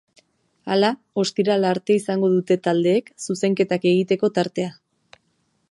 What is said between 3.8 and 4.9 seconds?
egiteko tartea.